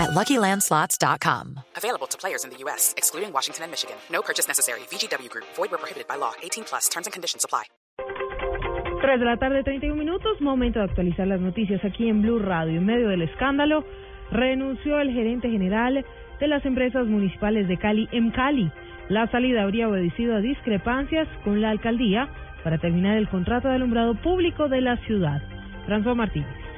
[0.00, 1.60] at LuckyLandSlots.com.
[1.76, 3.96] Available to players in the U.S., excluding Washington and Michigan.
[4.10, 4.80] No purchase necessary.
[4.90, 5.44] VGW Group.
[5.56, 6.32] Void where prohibited by law.
[6.42, 6.88] 18 plus.
[6.88, 7.64] Terms and conditions apply.
[9.02, 10.40] 3 de la tarde, 31 minutos.
[10.40, 12.78] Momento de actualizar las noticias aquí en Blue Radio.
[12.78, 13.84] En medio del escándalo,
[14.30, 16.04] renunció el gerente general
[16.38, 18.70] de las empresas municipales de Cali en Cali.
[19.08, 22.28] La salida habría obedecido a discrepancias con la alcaldía
[22.62, 25.42] para terminar el contrato de alumbrado público de la ciudad.
[25.86, 26.69] François Martínez.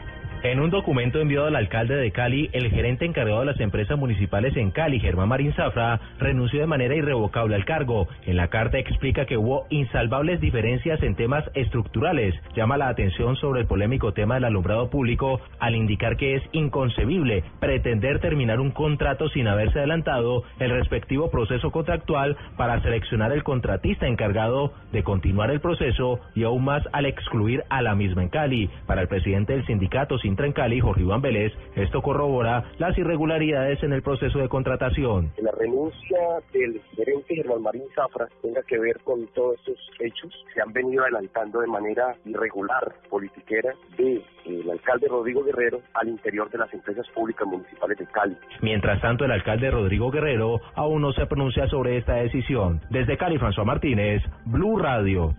[0.43, 4.57] En un documento enviado al alcalde de Cali, el gerente encargado de las empresas municipales
[4.57, 8.09] en Cali, Germán Marín Zafra, renunció de manera irrevocable al cargo.
[8.27, 12.35] En la carta explica que hubo insalvables diferencias en temas estructurales.
[12.57, 17.45] Llama la atención sobre el polémico tema del alumbrado público al indicar que es inconcebible
[17.61, 24.09] pretender terminar un contrato sin haberse adelantado el respectivo proceso contractual para seleccionar el contratista
[24.09, 28.71] encargado de continuar el proceso y aún más al excluir a la misma en Cali.
[28.89, 33.83] Para el presidente del sindicato, sin en Cali, Jorge Iván Vélez, esto corrobora las irregularidades
[33.83, 35.33] en el proceso de contratación.
[35.37, 36.19] La renuncia
[36.53, 41.03] del gerente Germán Marín Zafra tenga que ver con todos estos hechos que han venido
[41.03, 46.73] adelantando de manera irregular, politiquera, de eh, el alcalde Rodrigo Guerrero al interior de las
[46.73, 48.37] empresas públicas municipales de Cali.
[48.61, 52.81] Mientras tanto, el alcalde Rodrigo Guerrero aún no se pronuncia sobre esta decisión.
[52.91, 55.35] Desde Cali, François Martínez, Blue Radio.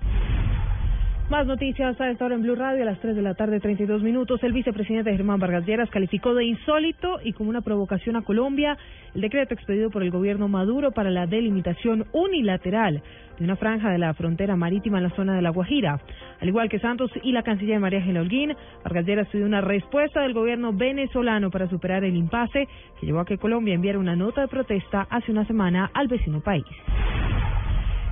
[1.30, 4.04] Más noticias a esta hora en Blue Radio a las 3 de la tarde, 32
[4.04, 4.44] minutos.
[4.44, 8.78] El vicepresidente Germán Vargas Lleras calificó de insólito y como una provocación a Colombia
[9.16, 13.02] el decreto expedido por el gobierno Maduro para la delimitación unilateral
[13.40, 16.02] de una franja de la frontera marítima en la zona de La Guajira.
[16.42, 20.22] Al igual que Santos y la canciller María Ángel Holguín, Vargas Lleras pidió una respuesta
[20.22, 22.68] del gobierno venezolano para superar el impasse
[23.00, 26.42] que llevó a que Colombia enviara una nota de protesta hace una semana al vecino
[26.42, 26.66] país.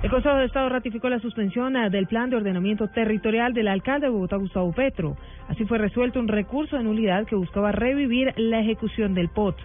[0.03, 4.07] El Consejo de Estado ratificó la suspensión eh, del plan de ordenamiento territorial del alcalde
[4.07, 5.15] de Bogotá, Gustavo Petro.
[5.47, 9.57] Así fue resuelto un recurso de nulidad que buscaba revivir la ejecución del POT.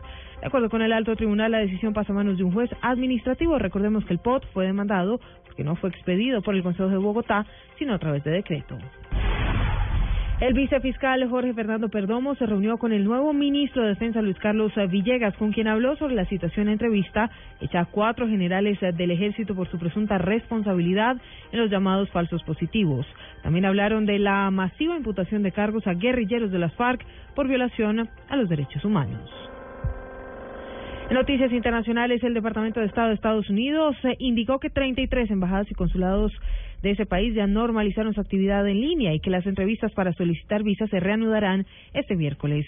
[0.42, 3.58] De acuerdo con el alto tribunal, la decisión pasa a manos de un juez administrativo.
[3.58, 7.46] Recordemos que el POT fue demandado porque no fue expedido por el Consejo de Bogotá,
[7.78, 8.76] sino a través de decreto.
[10.38, 14.70] El vicefiscal Jorge Fernando Perdomo se reunió con el nuevo ministro de Defensa Luis Carlos
[14.90, 19.54] Villegas, con quien habló sobre la situación en entrevista hecha a cuatro generales del ejército
[19.54, 21.16] por su presunta responsabilidad
[21.52, 23.06] en los llamados falsos positivos.
[23.42, 27.02] También hablaron de la masiva imputación de cargos a guerrilleros de las FARC
[27.34, 29.30] por violación a los derechos humanos.
[31.08, 35.70] En noticias internacionales, el Departamento de Estado de Estados Unidos eh, indicó que 33 embajadas
[35.70, 36.32] y consulados
[36.86, 40.62] de ese país ya normalizaron su actividad en línea y que las entrevistas para solicitar
[40.62, 42.64] visas se reanudarán este miércoles.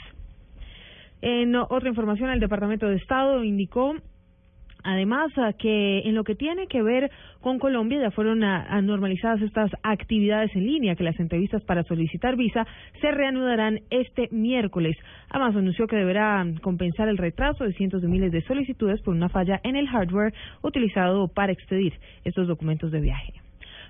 [1.23, 3.95] En otra información, el Departamento de Estado indicó
[4.84, 10.55] Además, que en lo que tiene que ver con Colombia ya fueron normalizadas estas actividades
[10.55, 12.65] en línea, que las entrevistas para solicitar visa
[13.00, 14.97] se reanudarán este miércoles.
[15.31, 19.29] Además, anunció que deberá compensar el retraso de cientos de miles de solicitudes por una
[19.29, 23.48] falla en el hardware utilizado para expedir estos documentos de viaje.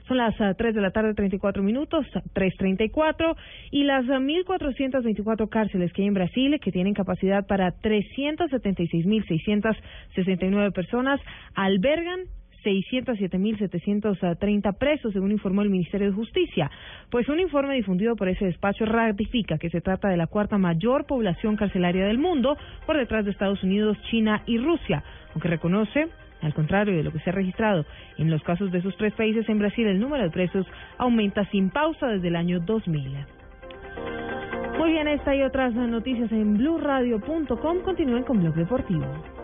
[0.09, 2.05] Son las 3 ah, de la tarde, 34 minutos,
[2.35, 3.37] 3.34,
[3.71, 11.21] y las 1.424 ah, cárceles que hay en Brasil, que tienen capacidad para 376.669 personas,
[11.55, 12.23] albergan
[12.65, 16.71] 607.730 presos, según informó el Ministerio de Justicia.
[17.11, 21.05] Pues un informe difundido por ese despacho ratifica que se trata de la cuarta mayor
[21.07, 25.05] población carcelaria del mundo, por detrás de Estados Unidos, China y Rusia,
[25.35, 26.09] aunque reconoce
[26.43, 27.85] al contrario de lo que se ha registrado
[28.17, 30.67] en los casos de esos tres países, en Brasil el número de presos
[30.97, 33.17] aumenta sin pausa desde el año 2000.
[34.79, 37.81] Muy bien, esta y otras noticias en blueradio.com.
[37.81, 39.38] Continúen con Blog Deportivo.